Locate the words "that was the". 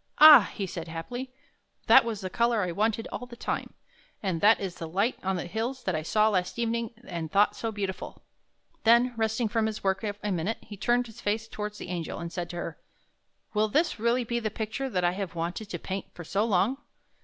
1.86-2.28